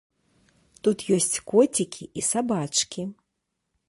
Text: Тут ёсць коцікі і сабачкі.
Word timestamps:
Тут 0.87 1.03
ёсць 1.17 1.37
коцікі 1.51 2.03
і 2.21 2.23
сабачкі. 2.31 3.01